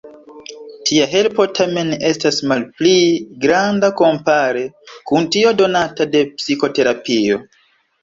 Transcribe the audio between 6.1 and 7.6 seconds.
de psikoterapio.